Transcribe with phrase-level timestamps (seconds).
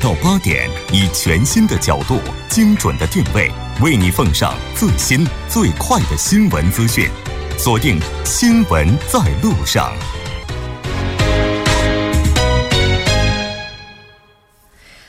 [0.00, 3.50] 到八点，以全新的角度、精准的定位，
[3.82, 7.08] 为你奉上最新最快的新闻资讯。
[7.58, 9.92] 锁定《新闻在路上》。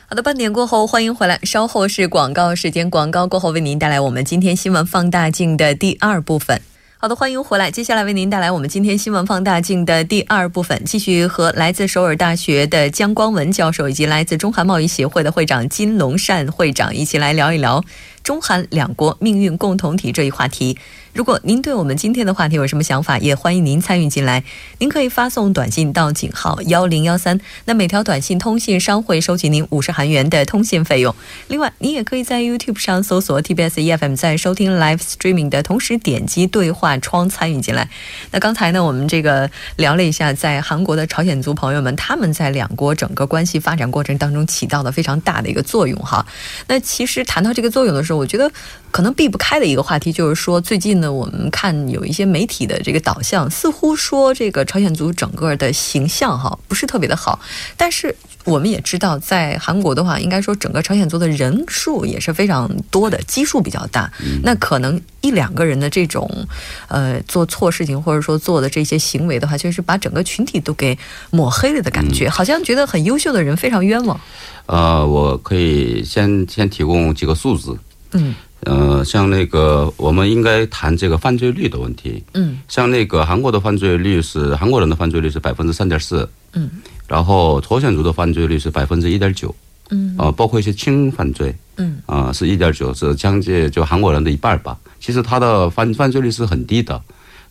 [0.08, 1.40] 好的，半点过后，欢迎回来。
[1.44, 6.60] 稍后是广告时间，广告过后为您带来我们今天新闻放大镜的第二部分。
[7.02, 7.72] 好的，欢迎回来。
[7.72, 17.82] 接下来为您带来我们今天新闻放大镜的第二部分，继续和来自首尔大学的姜光文教授以及来自中韩贸易协会的会长金龙善会长一起来聊一聊
[18.30, 20.78] 中韩两国命运共同体这一话题。
[21.14, 24.44] 如果您对我们今天的话题有什么想法，也欢迎您参与进来。
[24.78, 31.16] 您可以发送短信到井号幺零幺三，那每条短信通信商会收取您五十韩元的通信费用。
[31.48, 37.90] 另外，您也可以在 YouTube 上搜索 TBS EFM，在收听 Live Streaming 的同时点击对话窗参与进来。
[38.30, 46.24] 那刚才呢，我们这个聊了一下，在韩国的朝鲜族朋友们，他们在两国整个关系发展过程当中起到的非常大的一个作用哈。
[46.68, 48.52] 那其实谈到这个作用的时候，我觉得
[48.92, 57.40] 可能避不开的一个话题就是说，最近呢，我们看有一些媒体的这个导向，似乎说这个朝鲜族整个的形象哈不是特别的好。
[57.78, 64.12] 但是我们也知道，在韩国的话，应该说整个朝鲜族的人数也是非常多的，基数比较大。
[64.44, 66.48] 那可能一两个人的这种
[66.88, 70.98] 呃做错事情，或者说做的这些行为的话，就是把整个群体都给
[71.32, 74.20] 抹黑了的感觉，好像觉得很优秀的人非常冤枉。
[74.66, 77.78] 呃，我可以先先提供几个数字。
[78.14, 78.36] 嗯。
[78.66, 82.22] 呃，像那个，我们应该谈这个犯罪率的问题。
[82.34, 86.30] 嗯，像那个韩国的犯罪率是韩国人的犯罪率是百分之三点四。
[86.52, 86.70] 嗯，
[87.08, 89.56] 然后朝鲜族的犯罪率是百分之一点九。
[89.92, 91.56] 嗯，啊，包括一些轻犯罪。
[91.78, 94.78] 嗯，啊，是一点九，是将近就韩国人的一半吧。
[95.00, 97.02] 其实他的犯犯罪率是很低的。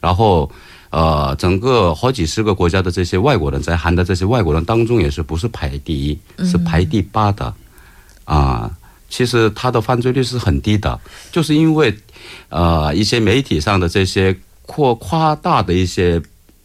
[0.01, 0.51] 然后，
[0.91, 7.55] 呃，整个好几十个国家的这些外国人在韩的这些外国人当中，也是不是排第一，是排第八的。
[8.27, 8.71] 啊。
[9.09, 10.99] 其实他的犯罪率是很低的，
[11.33, 11.95] 就是因为，
[12.51, 14.37] 呃，一些媒体上的这些
[14.67, 16.21] 扩夸大的一些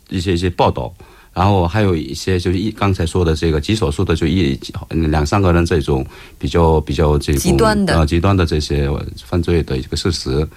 [0.10, 0.94] 一些一些报道，
[1.34, 4.60] 然后还有一些就是一刚才说的这个极少数的就一
[4.90, 6.06] 两三个人这种
[6.38, 8.06] 比较比较这种极端的。
[8.06, 8.90] 极端的这些
[9.26, 10.48] 犯罪的一个事实，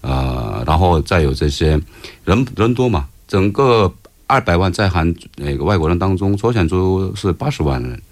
[0.00, 1.80] 呃，然后再有这些
[2.24, 3.92] 人人多嘛，整个
[4.26, 8.02] 二百万在韩那个外国人当中，朝鲜族是八十万人，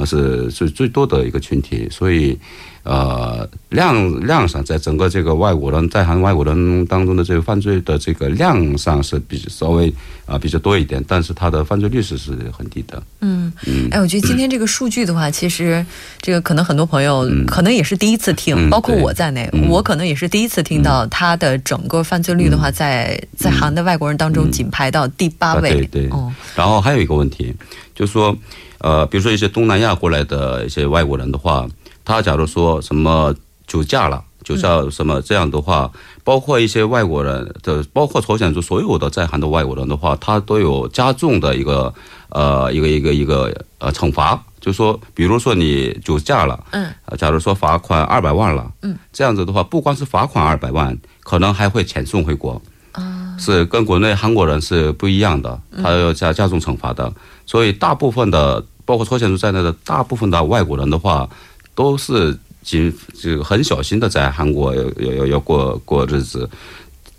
[0.00, 2.38] 那，是最最多的一个群体，所以。
[2.82, 9.92] 呃，量量上，在整个这个外国人，在韩外国人当中的这个犯罪的这个量上是比稍微
[10.24, 13.02] 啊比较多一点，但是他的犯罪率是是很低的。
[13.20, 15.84] 嗯嗯，哎，我觉得今天这个数据的话，其实
[16.22, 25.74] 这个可能很多朋友可能也是第一次听，包括我在内，我可能也是第一次听到他的整个犯罪率的话，在在韩的外国人当中仅排到第八位。
[25.74, 26.08] 对对。
[26.08, 26.32] 哦。
[26.56, 27.54] 然后还有一个问题，
[27.94, 28.34] 就是说，
[28.78, 31.68] 呃，比如说一些东南亚过来的一些外国人的话。
[32.04, 33.34] 他假如说什么
[33.66, 35.90] 酒驾了，酒驾什么这样的话，
[36.24, 41.92] 包括一些外国人的，包括朝鲜族所有的在韩的外国人的话，他都有加重的一个
[42.30, 52.60] 呃一个一个一个呃惩罚，就说比如说你酒驾了，嗯，假如说罚款二百万了，嗯，这样子的话，不光是罚款二百万，可能还会遣送回国，
[52.92, 57.12] 啊，是跟国内韩国人是不一样的，他要加加重惩罚的，
[57.46, 61.28] 所以大部分的包括朝鲜族在内的大部分的外国人的话。
[61.74, 64.82] 都是谨这个很小心的在韩国要
[65.14, 66.48] 要要过过日子，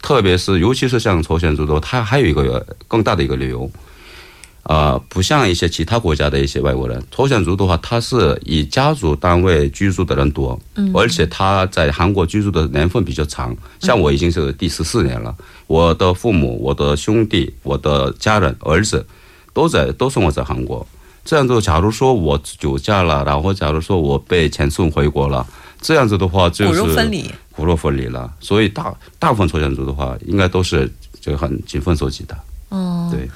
[0.01, 3.69] 特别是尤其是像朝鲜族的，他还有一个更大的一个理由，
[4.63, 15.35] 啊，不像一些其他国家的一些外国人，朝鲜族的话，他是以家族单位居住的人多，嗯，而且他在韩国居住的年份比较长，像我已经是第十四年了，
[15.65, 19.05] 我的父母、我的兄弟、我的家人、儿子
[19.53, 20.85] 都在都生活在韩国。
[21.23, 25.45] 这样子，假如说我酒驾了，然后假如说我被遣送回国了，
[25.79, 28.31] 这样子的话就是骨肉分离，骨肉分离了。
[28.39, 32.37] 所以大大部分朝鲜族的话，应该都是就很谨分守己的。
[32.69, 33.29] 哦，对。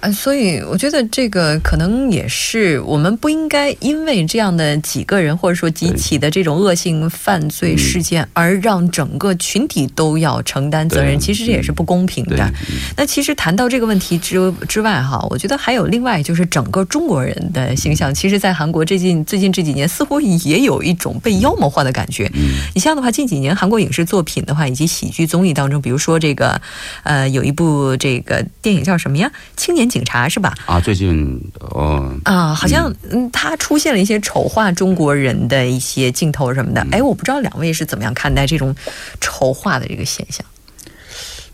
[0.00, 11.20] 啊，所以我觉得这个可能也是我们不应该因为这样的几个人或者说几起的这种恶性犯罪事件而让整个群体都要承担责任。
[11.20, 12.50] 其实这也是不公平的。
[12.96, 22.30] 那其实谈到这个问题之之外哈，我觉得还有另外就是整个中国人的形象，其实，在韩国最近最近这几年似乎也有一种被妖魔化的感觉。
[22.74, 26.58] 你像的话，近几年韩国影视作品的话以及喜剧综艺当中，比如说这个
[27.02, 29.30] 呃有一部这个电影叫什么呀？
[29.58, 29.89] 青年。
[29.90, 30.54] 警察是吧？
[30.64, 36.86] 啊，最近哦啊，好像嗯，他出现了一些丑化中国人的一些镜头什么的。
[36.92, 38.74] 哎，我不知道两位是怎么样看待这种
[39.20, 40.46] 丑化的这个现象？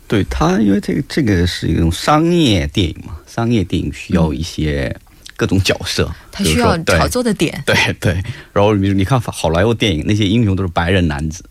[0.07, 4.95] 对他，因为这个这个是一种商业电影嘛，商业电影需要一些
[5.35, 8.13] 各种角色，他需要炒作的点，对对。
[8.53, 11.43] 然后比如你看好莱坞电影，那些英雄都是白人男子，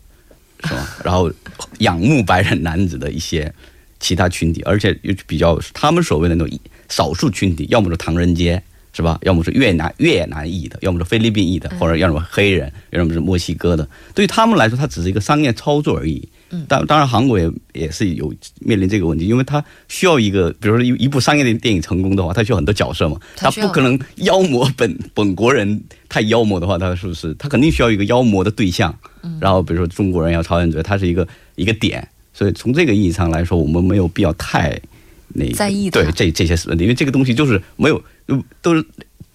[0.65, 0.97] 是吧？
[1.05, 1.31] 然后
[1.81, 3.53] 仰慕白人男子的一些
[4.01, 8.63] 其他群体，而且又比较他们所谓的那种少数群体，要么是唐人街。
[8.93, 9.19] 是吧？
[9.25, 13.87] 要么是越南越南裔的，要么是菲律宾裔的，或者要么黑人，要么是墨西哥的。
[14.15, 16.27] 对于他们来说，它只是一个商业操作而已。
[16.49, 25.79] 嗯，当当然，韩国也也是有面临这个问题，因为它需要一个，比如说一一部商业的电影成功的话，它需要很多角色嘛，它不可能妖魔本本国人
[26.09, 27.35] 太妖魔的话，它是不是？
[27.35, 28.99] 它肯定需要一个妖魔的对象。
[29.23, 32.09] 嗯，然后比如说中国人要朝鲜族，它是一个一个点。
[32.33, 34.81] 所以从这个意义上来说，我们没有必要太
[35.29, 38.03] 那在意对这这些问题，因为这个东西就是没有。
[38.27, 38.85] 都都是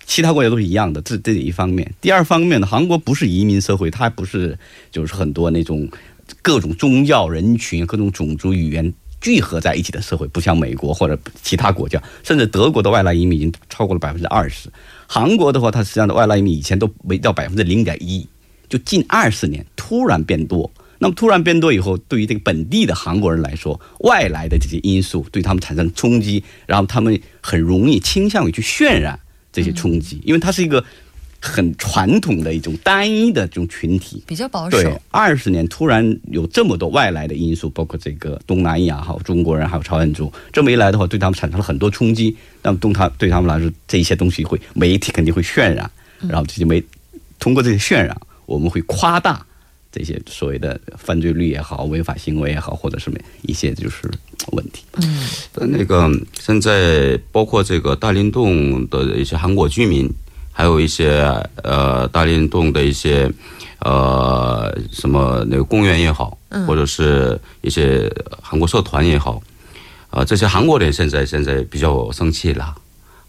[0.05, 1.89] 其他国家都是一样的，这这一方面。
[2.01, 4.59] 第二方面呢，韩国不是移民社会，它不是
[4.91, 5.87] 就是很多那种
[6.41, 14.69] 各种宗教人群、各种种族语言聚合在一起的社会，不像美国或者其他国家，甚至德国的外来移民已经超过了百分之二十。
[15.07, 18.27] 韩国的话，它实际上的外来移民以前都没到百分之零点一，
[18.67, 20.69] 就近二十年突然变多。
[21.03, 29.19] 那么突然变多以后，对于这个本地的韩国人来说，外来的这些因素对他们产生冲击，然后他们很容易倾向于去渲染
[29.51, 30.85] 这些冲击，因为它是一个
[31.39, 34.79] 很传统的一种单一的这种群体，比较保守。
[34.79, 42.37] 对，二十年突然有这么多外来的因素，包括这个东南亚还有中国人还有朝鲜族，这么一来的话，对他们产生了很多冲击。
[42.61, 45.89] 那么东他对他们来说，这些东西会媒体肯定会渲染，
[46.27, 46.83] 然后这些媒
[47.39, 48.15] 通过这些渲染，
[48.45, 49.43] 我们会夸大。
[49.91, 54.09] 这些所谓的犯罪率也好，违法行为也好，或者什么一些就是
[54.53, 54.83] 问题。
[54.93, 56.09] 嗯，那个
[56.39, 60.09] 现在包括这个大林洞的一些韩国居民，
[60.51, 61.21] 还有一些
[61.63, 63.29] 呃大林洞的一些
[63.79, 68.11] 呃什么那个公园也好，或者是一些
[68.41, 69.41] 韩国社团也好，
[70.09, 72.75] 啊，这些韩国人现在现在比较生气了。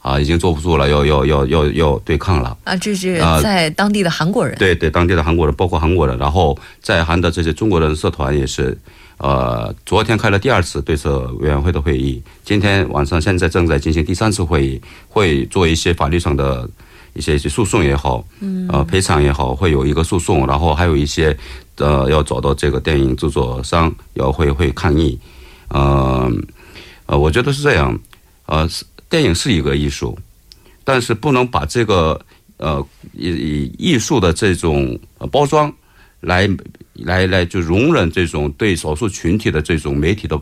[0.03, 2.77] 啊，已经坐不住了，要要要要要对抗了啊！
[2.77, 8.77] 这是在当地的韩国人，对对，当地的韩国人，包括韩国人，然后在韩的这些中国人社团也是，
[9.19, 16.69] 呃，昨天开了第二次对策委员会的会议，今天晚上现在正在进行第三次会议，会做一些法律上的
[17.15, 21.37] 一些一些诉讼也好，嗯，呃，赔偿也好，会有一个诉讼，然后还有一些
[21.77, 25.17] 呃要找到这个电影制作商要会会抗议，
[25.69, 26.29] 呃
[27.07, 27.97] 呃，我觉得是这样，
[28.47, 28.85] 呃是。
[29.13, 30.19] 电影是一个艺术，
[30.85, 32.19] 但是不能把这个
[32.57, 32.83] 呃
[33.13, 34.99] 以以艺术的这种
[35.31, 35.71] 包装
[36.21, 36.49] 来
[36.95, 40.41] 来来就容忍这种对少数群体的这种媒体的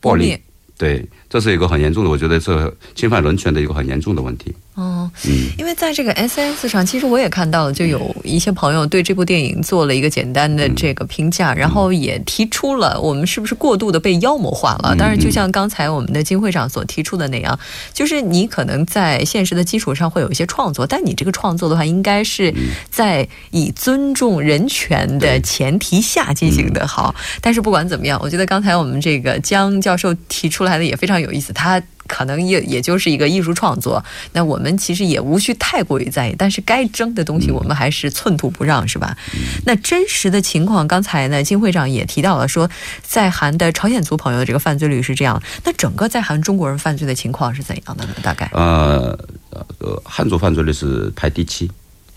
[0.00, 0.36] 暴力，
[0.76, 4.54] 对，这是一个很严重的，我觉得是侵犯人权的一个很严重的问题。
[4.74, 14.94] 哦，嗯，因为在这个 S S 上，其实我也看到了，就有一些朋友对这部电影做了一个简单的这个评价，然后也提出了我们是不是过度的被妖魔化了。
[14.98, 17.58] 当然，就像刚才我们的金会长所提出的那样，
[17.94, 22.52] 就是你可能在现实的基础上会有一些创作，但你这个创作的话，应该是
[22.90, 26.86] 在以尊重人权的前提下进行的。
[26.86, 31.82] 好，但是不管怎么样，我觉得刚才我们这个江教授提出来的也非常有意思，他。
[32.08, 39.16] 可能也也就是一个艺术创作，那我们其实也无需太过于在意，但是该争的东西我们还是寸土不让，是吧？
[39.64, 42.68] 那真实的情况，刚才呢金会长也提到了，说
[43.02, 48.14] 在韩的朝鲜族朋友的这个犯罪率是这样，那整个在韩中国人犯罪的情况是怎样的呢？
[48.20, 49.18] 大概呃
[49.50, 51.70] 呃，汉族犯罪率是排第七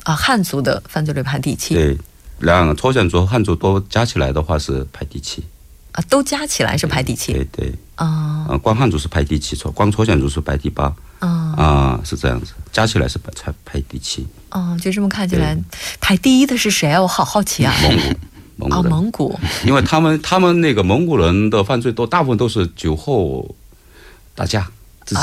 [0.03, 1.97] 啊，汉族的犯罪率排第七，对，
[2.39, 5.43] 两个朝鲜族、汉族都加起来的话是排第七。
[5.95, 7.33] 啊，都加起来是排第七。
[7.33, 10.93] 对对啊，光汉族是排第七，错光朝鲜族是排第八。
[11.19, 14.27] 啊啊，是这样子，加起来是排才排第七。
[14.51, 15.57] 哦，就这么看起来，
[16.01, 17.01] 排第一的是谁啊？
[17.01, 17.73] 我好好奇啊。
[18.57, 18.87] 蒙古，蒙古。
[18.87, 19.39] 啊，蒙古。
[19.65, 23.55] 因为他们他们那个蒙古人的犯罪都大部分都是酒后
[24.35, 24.69] 打架
[25.05, 25.21] 自己。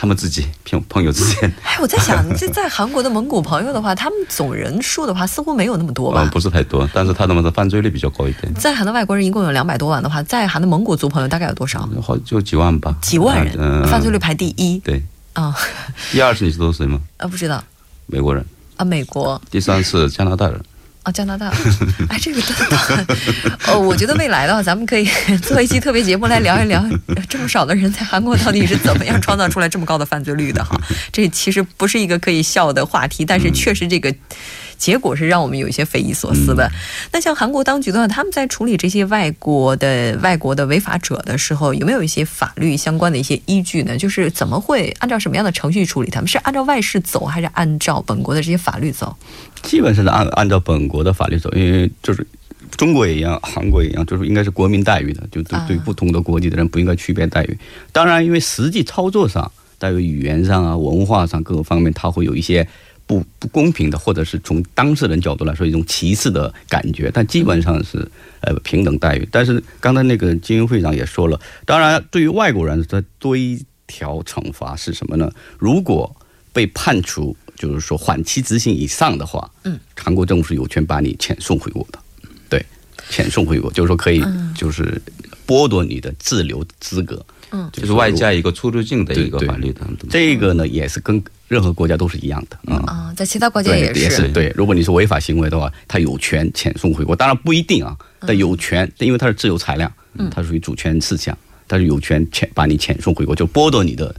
[0.00, 6.22] 他们自己朋朋友之间， 哎，我在想，这在韩国的蒙古朋友的话，他们总人数的话，似乎没有那么多吧？
[6.24, 8.50] 嗯，不是太多，但是他们的犯罪率比较高一点。
[8.54, 11.86] 在韩的外国人一共有两百多万的话，在韩的蒙古族朋友大概有多少？
[12.00, 12.96] 好，就几万吧。
[13.02, 14.78] 几万人，犯罪率排第一。
[14.78, 15.02] 对，
[15.34, 15.54] 啊，
[16.10, 16.98] 第二是你知道谁吗？
[17.18, 17.62] 啊， 不知道。
[18.06, 18.42] 美国人。
[18.76, 19.38] 啊，美国。
[19.50, 20.58] 第三是加拿大人。
[21.02, 21.48] 啊，加拿大，
[22.08, 23.16] 哎，这个真的，
[23.68, 25.08] 哦，我觉得未来的话，咱们可以
[25.42, 26.84] 做一期特别节目来聊一聊，
[27.28, 30.78] 这么少的人在韩国到底是怎么样创造出来这么高的犯罪率的哈？
[31.10, 34.14] 这其实不是一个可以笑的话题，但是确实这个。
[34.80, 36.68] 结果是让我们有一些匪夷所思的。
[37.12, 43.96] 那像韩国当局的话，他们在处理这些外国的外国的违法者的时候，有没有一些法律相关的一些依据呢？
[43.96, 46.26] 就是怎么会按照什么样的程序处理他们？
[46.26, 49.14] 是按照外事走，还是按照本国的这些法律走？
[49.62, 52.26] 基本上是按按照本国的法律走，因为就是
[52.76, 57.58] 中国也一样，韩国也一样，就是应该是国民待遇的，就对对不同的国籍的人不应该区别待遇。
[57.92, 59.52] 当然，因为实际操作上。
[59.80, 62.68] 在于语言上啊、文化上各个方面，它会有一些
[63.10, 67.10] 不不公平的，或者是从当事人角度来说一种歧视的感觉。
[67.12, 68.08] 但基本上是
[68.40, 69.28] 呃平等待遇。
[69.32, 75.28] 但是刚才那个金英会长也说了，当然对于外国人他多一条惩罚是什么呢？
[75.58, 76.14] 如果
[76.52, 81.98] 被判处就是说缓期执行以上的话，嗯，韩国政府是有权把你遣送回国的，
[82.48, 82.64] 对，
[83.10, 84.24] 遣送回国，就是说可以
[84.54, 85.02] 就是
[85.48, 87.39] 剥夺你的滞留资格，嗯，
[87.72, 89.80] 就是外加一个出入境的一个法律的。
[90.08, 92.82] 这个呢也是跟任何国家都是一样的啊。
[92.86, 94.52] 啊，在其他国家，也是，也是对。
[94.56, 99.92] 如果你是违法行为的话，他有权遣送回国，当然不一定啊，但有权，因为它是自由裁量，
[100.30, 104.14] 它属于主权事项，它是有权遣把你遣送回国，就剥夺你的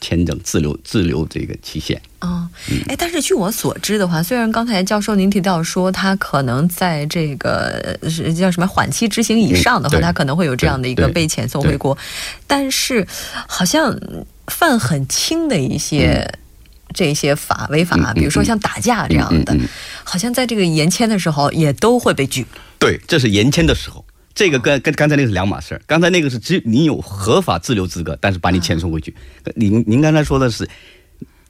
[0.00, 2.00] 签证自留自留这个期限。
[2.18, 2.48] 啊，
[2.88, 11.96] 哎，但是据我所知的话，虽然刚才教授您提到说他可能在这个呃是叫什么缓期执行以上的话，嗯他可能会有这样的一个被遣送回国，
[12.46, 13.06] 但是
[13.46, 13.98] 好像
[14.46, 16.28] 犯很轻的一些。
[16.94, 19.54] 这些法违法，比如说像打架这样的，
[20.04, 22.46] 好像在这个延签的时候也都会被拒。
[22.78, 24.02] 对，这是延签的时候。
[24.38, 29.12] 这个跟跟刚才那个是两码事儿，刚才那个是只你有合法滞留资格，但是把你遣送回去。
[29.56, 30.68] 您您刚才说的是，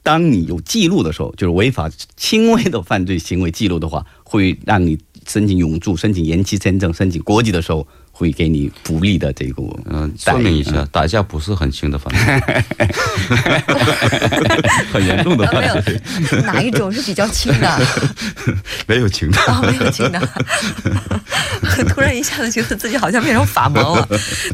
[0.01, 7.87] 当你有记录的时候，就是违法轻微的犯罪行为记录的话，会让你申请永住、申请延期签证、申请国籍的时候，
[8.19, 12.19] 会给你不利的这个嗯，说明一下，打架不是很轻的犯罪，
[14.91, 16.01] 很严重的犯罪，
[16.33, 17.81] 有哪一种是比较轻的？
[18.85, 19.39] 没有轻的。
[19.41, 20.19] 啊、没有轻的，
[21.87, 24.05] 突然一下子觉得自己好像变成法盲了。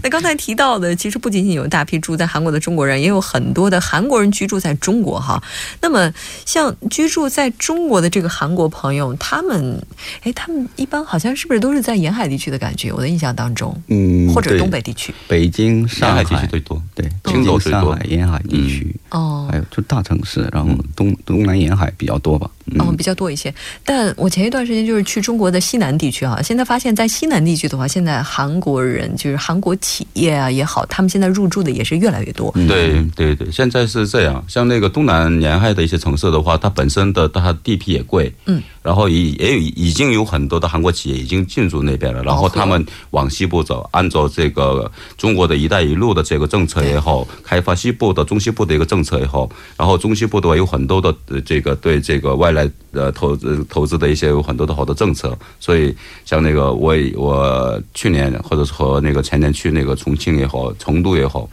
[0.03, 5.41] 那刚才提到的，其实不仅仅有大批住在韩国的中国人，也有很多的韩国人居住在中国哈。
[5.81, 6.13] 那么，
[6.45, 9.81] 像居住在中国的这个韩国朋友，他们，
[10.21, 12.93] 哎，他们一般好像是不是都是在沿海地区的感觉？
[12.93, 13.54] 我的印象当中，
[13.87, 15.13] 嗯，或者东北地区。
[15.27, 22.49] 北京、上上海海地区最多，对，青岛最多上海沿海地区，哦还有就大城市，然后东东南沿海比较多吧。
[22.67, 23.53] 嗯嗯，比较多一些。
[23.83, 32.51] 但我前一段时间就是去中国的西南地区哈，现在发现，在西南地区的话，现在韩国人就是韩国企业啊也好，他们现在入驻的也是越来越多。
[32.55, 34.43] 嗯对对对，现在是这样。
[34.47, 51.11] 像那个东南沿海的一些城市的话，它本身的它地皮也贵，嗯，然后也也有已经有很多的韩国企业已经进驻那边了，然后他们往西部走，按照这个中国的一带一路的这个政策也好，开发西部的中西部的一个政策也好，然后中西部的话有很多的
[51.43, 61.49] 这个对这个外来呃投资投资的一些有很多的好的政策，所以像那个我我去年或者是和那个前年去那个重庆也好，成都也好。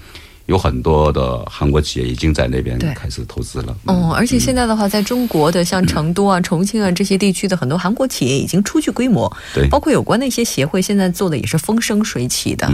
[0.52, 3.74] 有很多的韩国企业已经在那边开始投资了。
[3.86, 12.70] 嗯，而且现在的话，在中国的像成都啊、重庆啊这些地区的很多韩国企业已经初具规模，对包括有关的一些协会，现在做的也是风生水起的。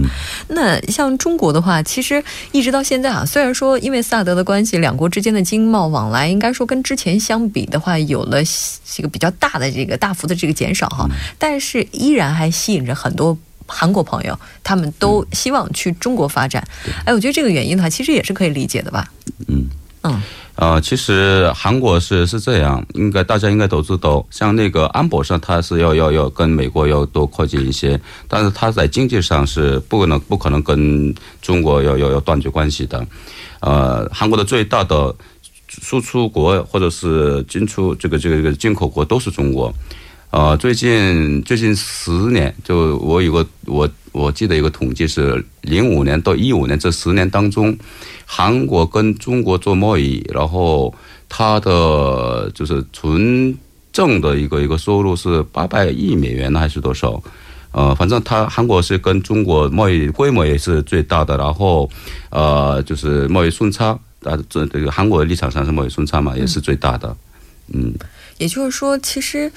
[0.49, 2.21] 那像中国的话，其实
[2.51, 8.43] 一直到现在啊，虽然说因为萨德的关系，两国之间的经贸往来应该说跟之前相比的话，有了
[8.85, 11.09] 这个比较大的这个大幅的这个减少哈，
[11.39, 13.39] 但是依然还吸引着很多。
[13.69, 16.67] 韩国朋友，他们都希望去中国发展。
[17.05, 19.07] 哎，我觉得这个原因的话，其实也是可以理解的吧。
[19.47, 19.69] 嗯
[20.03, 20.23] 嗯，
[20.55, 33.05] 呃，其实韩国是是这样，应该大家应该都知道，像那个安保上，它是要要要跟美国要多靠近一些，但是它在经济上是不可能不可能跟中国要要要断绝关系的。
[33.61, 35.15] 呃，韩国的最大的
[35.69, 39.75] 输出国或者是进出这个这个这个进口国都是中国。
[40.31, 47.75] 呃，最近最近十年，就我有个我我记得有个统计是零五年到一五年这十年当中，
[48.27, 50.95] 韩国跟中国做贸易，然后
[51.31, 53.57] 它的就是纯
[53.91, 57.23] 正的一个一个收入是八百亿美元还是多少？
[57.73, 61.89] 呃，反正它韩国是跟中国贸易规模也是最大的，然后
[62.29, 67.17] 呃就是贸易顺差，啊这这个韩国的立场上是贸易顺差嘛，也是最大的，
[67.73, 67.95] 嗯。
[68.39, 69.51] 也就是说，其实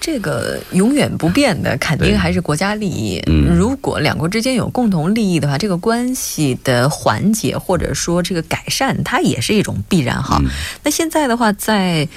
[0.00, 3.22] 这个永远不变的，肯定还是国家利益。
[3.26, 10.38] 嗯如果两国之间有共同利益的话，这个关系的缓解或者说这个改善，它也是一种必然哈。
[10.42, 10.48] 嗯
[10.84, 12.08] 那现在的话，在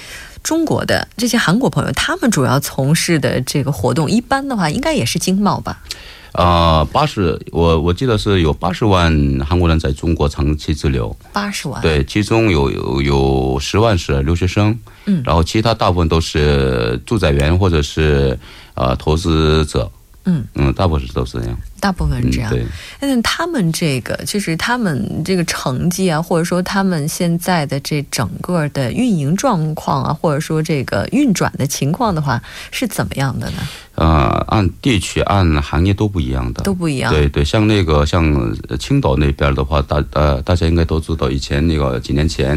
[0.42, 5.82] 中国的这些韩国朋友，他们主要从事的这个活动，一般的话应该也是经贸吧？
[6.32, 9.12] 啊，八十，我我记得是有八十万
[9.46, 11.80] 韩国人在中国长期滞留，八十万。
[11.82, 15.22] 对，其中有有有十万是留学生，嗯。
[15.24, 18.38] 然后其他大部分都是住宅员或者是
[18.74, 19.90] 呃投资者，
[20.24, 21.58] 嗯嗯，大部分都是这样。
[21.80, 22.50] 大部分是这样。
[22.52, 22.66] 嗯、对。
[23.00, 33.56] 但他们这个就是他们这个成绩啊，或者说他们现在的这整个的运营状况啊，或者说这个运转的情况的话，是怎么样的呢？
[33.96, 34.06] 呃，
[34.48, 37.12] 按地区、按行业都不一样的，都不一样。
[37.12, 42.56] 对对，像那个像青岛那边的话，大呃大家应该都知道，以前那个几年前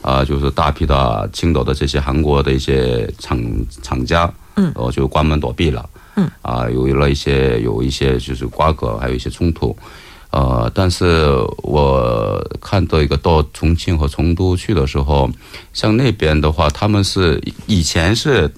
[0.00, 3.38] 啊、呃，就是大批的青岛的这些韩国的一些厂
[3.82, 5.88] 厂家，嗯，呃，就关门倒闭了。
[6.16, 9.76] 嗯啊，有了一些有一些就是瓜葛，还有一些冲突，
[10.30, 11.26] 呃，但是
[11.62, 15.30] 我看到一个到重庆和成都去的时候，
[15.72, 18.50] 像那边的话，他们是以前是，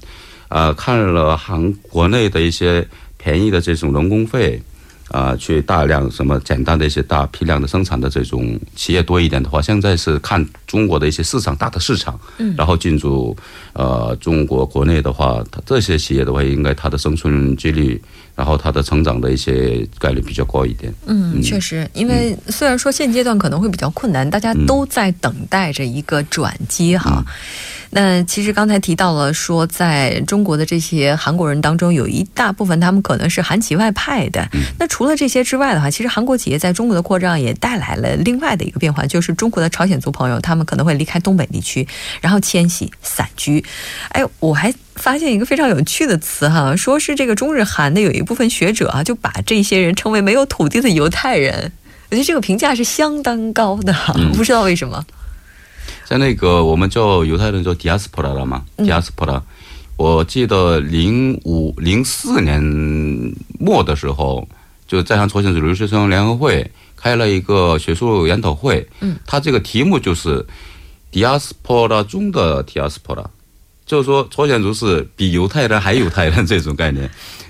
[0.48, 4.60] 呃，看了韩国内的一些便宜的这种人工费。
[5.08, 13.36] 啊，去大量什么简单的一些大批量的生产的这种企业多一点的话，现在是看中国的一些市场大的市场，嗯，然后进驻
[13.74, 18.00] 呃中国国内的话，它这些企业的话，应该它的生存几率，
[18.34, 20.92] 然后它的成长的一些概率比较高一点。
[21.06, 27.22] 嗯，确实，因为虽然说现阶段可能会比较困难，大家都在等待着一个转机哈。
[27.26, 27.34] 嗯
[27.96, 34.44] 那其实刚才提到了说，在中国的这些韩国人当中，有一大部分他们可能是韩企外派的。
[34.80, 41.86] 那除了这些之外的话，其实韩国企业在中国的扩张也带来了另外的一个变化，就是中国的朝鲜族朋友他们可能会离开东北地区，
[42.20, 43.64] 然后迁徙散居。
[44.08, 51.70] 哎，我还发现一个非常有趣的词哈，说是这个中日韩的有一部分学者啊，就把这些人称为没有土地的犹太人。
[52.10, 55.04] 我觉得这个评价是相当高的，嗯不知道为什么。
[56.04, 59.42] 在那个我们叫犹太人叫 diaspora 了嘛、嗯 d i a s p o r a
[59.96, 62.60] 我记得零五零四年
[63.60, 64.46] 末的时候，
[64.88, 68.86] 就在上朝鲜族留学生联合会开了一个学术研讨会。
[69.00, 70.44] 嗯，它这个题目就是
[71.12, 73.24] diaspora 中的 diaspora，
[73.86, 77.08] 就是说朝鲜族是比犹太人还犹太人这种概念。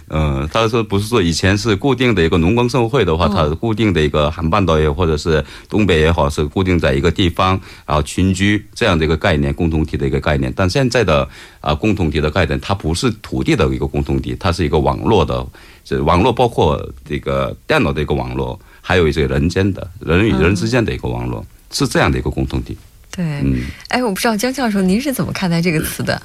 [0.08, 10.52] 嗯，他说不是说以前是固定的一个农耕社会的话，哦它是固定的一个韩半岛也或者是东北也好，是固定在一个地方，然后群居这样的一个概念，共同体的一个概念。
[10.54, 11.26] 但现在的
[11.60, 15.46] 啊、共同体的概念，它不是土地的一个共同体，它是一个网络的，
[15.84, 22.76] 这网络包括这个电脑的一个网络，还有一些人间的人与人之间的一个网络，是这样的一个共同体。
[23.10, 26.20] 对，嗯，哎，我不知道江教授您是怎么看待这个词的？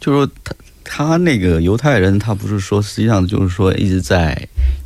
[0.00, 0.54] 就是说他
[0.92, 4.36] 他那个犹太人，他不是说实际上就是说一直在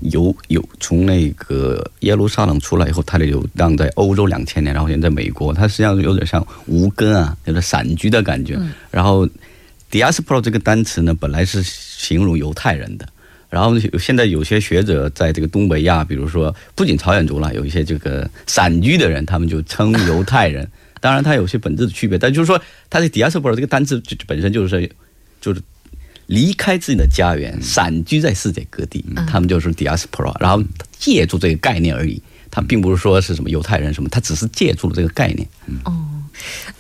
[0.01, 8.61] 游游从那个耶路撒冷出来以后，他的流荡在欧洲两千年，然后现在在美国，他实际上有点像无根啊，有点散居的感觉。
[8.91, 9.27] 然后
[9.91, 13.09] diaspora 这个单词呢，本来是形容犹太人的。
[13.49, 20.71] 然后现在有些学者在这个东北亚，比如说不仅朝鲜族了，有一些这个散居的人，他们就称犹太人。
[21.01, 24.91] 当然，它有些本质的区别，但就是说，它的 diaspora 这个单词就本身就是
[25.41, 25.63] 就是
[26.27, 30.63] 离开自己的家园，散居在世界各地，他们就是 diaspora，然后
[30.99, 32.23] 借助这个概念而已。
[32.51, 35.49] 他并不是说是什么犹太人什么，他只是借助了这个概念。
[35.85, 35.93] 哦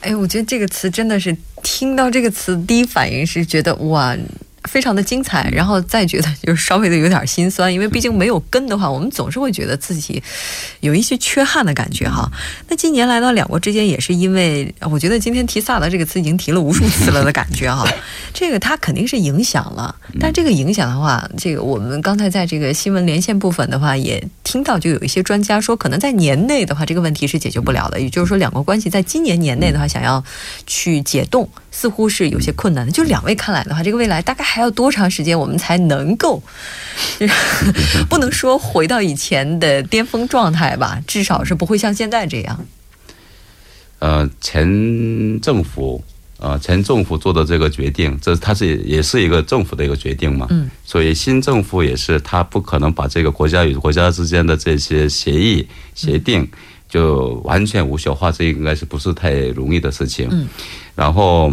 [0.00, 4.16] 哎，我觉得这个词真的是听到这个词，第一反应是觉得哇。
[4.64, 10.22] 非常的精彩，然后再觉得就是稍微的有点心酸，因为毕竟没有根的话，我们总是会觉得自己
[10.80, 12.30] 有一些缺憾的感觉哈。
[12.68, 17.86] 那近年来呢，两国之间也是因为，我觉得今天提萨德这个词已经提了无数次了的感觉哈。
[18.32, 28.00] 这个它肯定是影响了，但这个影响的话，这个我们刚才在这个新闻连线部分的话也听到，就有一些专家说，可能在年内的话，这个问题是解决不了的。
[28.00, 30.24] 也就是说，两国关系在今年年内的话，想要
[30.66, 32.92] 去解冻，似乎是有些困难的。
[32.92, 36.40] 就两位看来的话，这个未来大概还要多长时间，我们才能够，
[38.08, 42.64] 不能说回到以前的巅峰状态吧，至少是不会像现在这样。
[43.98, 46.04] 呃，前政府
[46.38, 50.46] 呃前政府做的这个决定，这它是也是一个政府的一个决定嘛。
[50.50, 50.70] 嗯。
[50.84, 56.48] 所以新政府也是，他不可能把这个国家与国家之间的这些协议协定
[56.94, 60.28] 就完全无效化，这应该是不是太容易的事情。
[60.30, 60.46] 嗯。
[60.94, 61.52] 然后。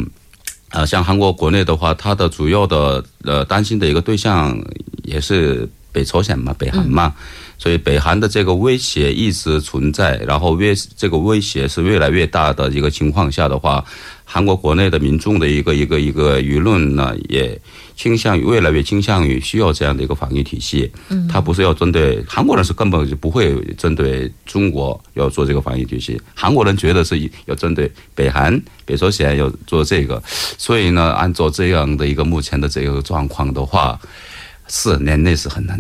[0.74, 4.58] 呃，像韩国国内的话，它的主要的呃担心的一个对象
[5.04, 7.14] 也是北朝鲜嘛，北韩嘛，
[7.58, 13.84] 所以北韩的这个威胁一直存在，然后越这个威胁是越来越大的一个情况下的话，
[14.34, 17.60] 韩国国内的民众的一个一个一个舆论呢，也
[17.98, 20.90] 倾向于越来越倾向于需要这样的一个防御体系。
[21.10, 26.18] 嗯，它不是要针对韩国人，是根本就不会针对中国要做这个防御体系。
[26.34, 30.24] 韩国人觉得是要针对北韩、北朝鲜要做这个，
[30.58, 34.00] 所以呢，按照这样的一个目前的这个状况的话，
[34.70, 35.78] 四年内是很难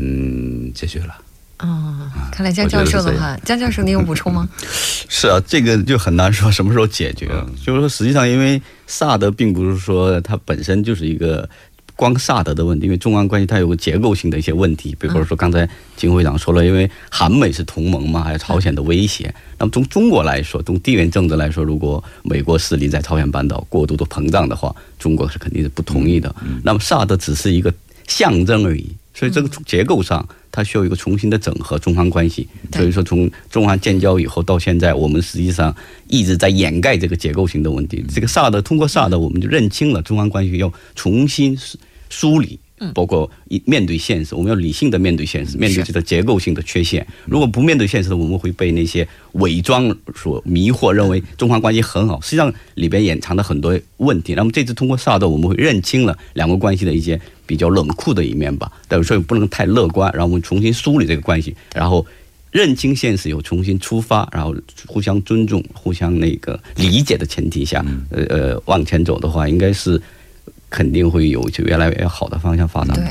[0.73, 1.15] 解决了。
[1.61, 4.49] 哦，看来江教授的话，江教授，你有补充吗？
[5.07, 7.29] 是啊，这个就很难说什么时候解决。
[7.31, 11.47] 嗯就是说，实际上因为萨德并不是说它本身就是一个
[11.95, 19.31] 光萨德的问题，因为中安关系它有个结构性的一些问题，比如说刚才金会长说了，因为韩美是同盟嘛，还有朝鲜的威胁。
[19.59, 26.33] 那么从中国来说，从地缘政治来说，如果美国势力在朝鲜半岛过度的膨胀的话，中国是肯定是不同意的。
[26.63, 27.71] 那么萨德只是一个
[28.07, 32.47] 象征而已，所以这个结构上它需要一个重新的整合中韩关系。
[32.73, 35.75] 所以说，从中韩建交以后到现在，我们实际上
[36.07, 38.03] 一直在掩盖这个结构性的问题。
[38.13, 41.57] 这个萨德通过萨德，我们就认清了中韩关系要重新
[42.09, 42.59] 梳理。
[42.93, 47.05] 包括一面对现实，我们要理性的面对现实，面对这个结构性的缺陷。
[47.25, 54.33] 如果不面对现实的，我们会被那些伪装所迷惑，认为中韩关系很好，实际上里边隐藏了很多问题。
[54.33, 58.71] 那么这次通过萨德，我们会认清了两国关系的一些比较冷酷的一面吧。
[58.87, 62.05] 但是说不能太乐观，然后我们重新梳理这个关系，然后
[62.51, 64.55] 认清现实，又重新出发，然后
[64.87, 70.01] 互相尊重、互相那个理解的前提下，呃呃往前走的话，应该是。
[70.71, 72.95] 肯定会有就越来越好的方向发展。
[72.95, 73.05] 对，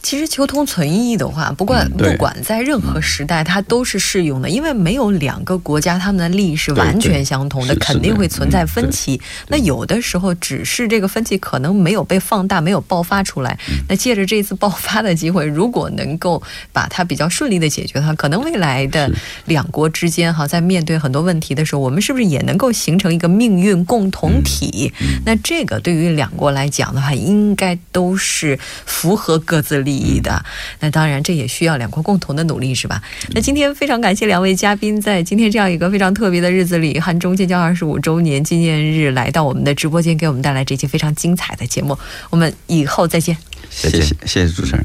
[0.00, 4.48] 其实求同存异的话，不管不管在任何时代，它都是适用的。
[4.48, 9.20] 因为没有两个国家他们的利益是完全相同的，肯定会存在分歧。
[9.48, 13.58] 那有的时候只是这个分歧可能没有被放大，没有爆发出来。
[13.88, 16.40] 那借着这次爆发的机会，如果能够
[16.72, 19.10] 把它比较顺利的解决的话，可能未来的
[19.46, 24.92] 两国之间哈，在面对很多问题的时候，我们是不是也能够形成一个命运共同体？
[25.26, 26.83] 那这个对于两国来讲。
[26.84, 30.44] 讲的话，应该都是符合各自利益的。
[30.80, 33.02] 那当然，这也需要两国共同的努力，是吧？
[33.32, 41.96] 那今天非常感谢两位嘉宾，在今天这样一个非常特别的日子里，汉中建交二十五周年纪念日，来到我们的直播间，给我们带来这期非常精彩的节目。
[42.28, 43.34] 我们以后再见。
[43.70, 44.84] 谢谢，谢谢主持人。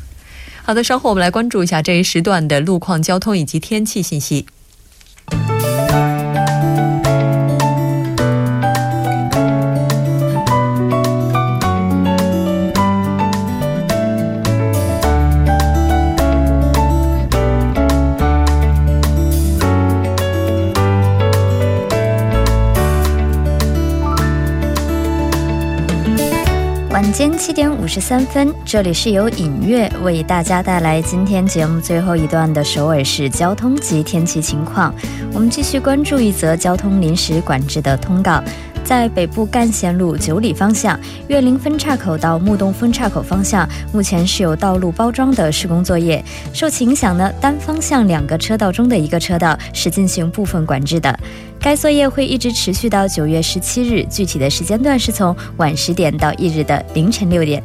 [0.64, 4.46] 好的，稍后我们来关注一下这一时段的路况、交通以及天气信息。
[27.90, 34.94] 十三分，这里是由影月为大家带来今天节目最后一段的首尔市交通及天气情况。
[35.34, 38.44] 我们继续关注一则交通临时管制的通告。
[38.90, 46.26] 在北部干线路九里方向岳林分岔口到木洞分岔口方向，目前是有道路包装的施工作业。
[46.52, 51.16] 受其影响呢，单方向两个车道中的一个车道是进行部分管制的。
[51.60, 57.62] 该作业会一直持续到九月十七日，具体的时间段是从晚十点到翌日的凌晨六点。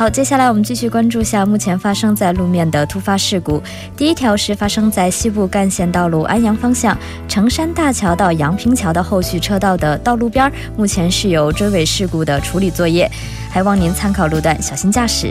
[0.00, 3.62] 好，接下来我们继续关注下目前发生在路面的突发事故。
[3.94, 6.96] 第一条是发生在西部干线道路安阳方向
[7.28, 13.10] 成山大桥到阳平桥的后续车道的道路边，目前是有追尾事故的处理作业，
[13.50, 15.30] 还望您参考路段，小心驾驶。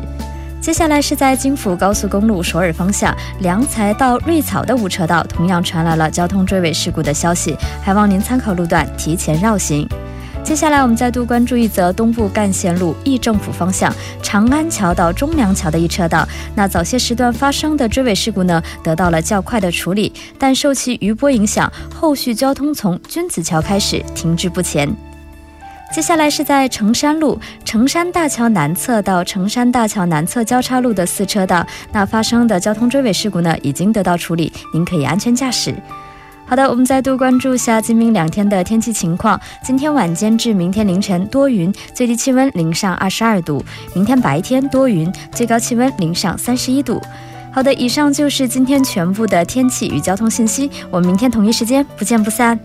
[0.62, 9.89] 接下来是在京釜高速公路首尔方向良才到瑞草的五车道，同样传来了交通追尾事故的消息，还望您参考路段，提前绕行。
[10.49, 16.27] 接下来，我们再度关注一则东部干线路义政府方向长安桥到中梁桥的一车道。
[16.55, 24.91] 那早些时段发生的追尾事故呢，得到了较快的处理，但受其余波影响，后续交通从君子桥开始停滞不前。
[25.93, 35.75] 接下来是在成山路成山大桥南侧到成山大桥南侧交叉路的四车道，那发生的交通追尾事故呢，已经得到处理，您可以安全驾驶。
[36.49, 39.39] 好的，我们再度关注下今明两天的天气情况。
[39.63, 46.99] 今天晚间至明天凌晨多云，最低气温零上二十二度；明天白天多云，最高气温零上三十一度。
[47.51, 50.71] 好的，以上就是今天全部的天气与交通信息。
[50.89, 52.59] 我们明天同一时间不见不散。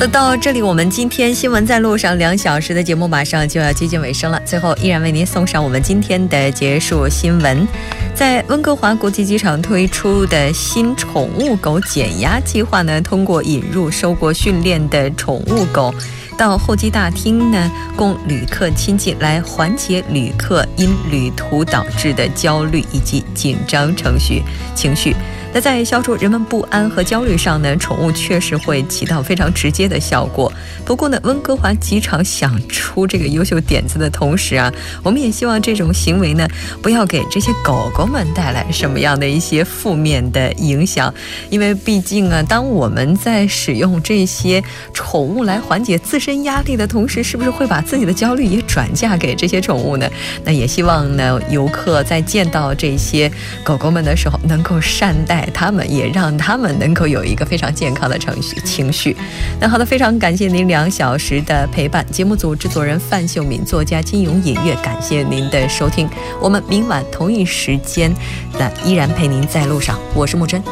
[0.00, 4.40] 那到这里，我们今天新闻在路上两小时的节目马上就要接近尾声了。
[4.46, 7.68] 最后，依然为您送上我们今天的结束新闻：
[8.14, 15.94] 在温哥华国际机场推出的新宠物狗减压计划呢，通过引入受过训练的宠物狗
[16.34, 24.42] 到候机大厅呢，供旅客亲近，来缓解旅客因旅途导致的焦虑以及紧张程序
[24.74, 25.14] 情绪。
[25.52, 30.52] 那在消除人们不安和焦虑上呢，宠物确实会起到非常直接的效果。
[30.84, 36.46] 不过呢，温哥华机场想出这个优秀点子的同时啊，我们也希望这种行为呢，
[36.82, 41.12] 不要给这些狗狗们带来什么样的一些负面的影响。
[41.48, 44.62] 因为毕竟啊，当我们在使用这些
[44.92, 50.08] 宠物来缓解自身压力的同时，是不是会把自己的焦虑也转嫁给这些宠物呢？
[50.44, 53.30] 那也希望呢，游客在见到这些
[53.62, 59.16] 狗狗们的时候，能够善待它们，也让它们能够有一个非常健康的程序情绪。
[59.60, 62.06] 那好的，非常感谢您两小时的陪伴。
[62.12, 66.08] 节目组制作人范秀敏，作家金勇隐乐，感谢您的收听。
[66.40, 68.14] 我们明晚同一时间，
[68.56, 69.98] 那依然陪您在路上。
[70.14, 70.62] 我是木真。